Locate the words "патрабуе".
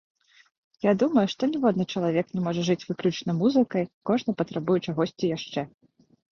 4.43-4.79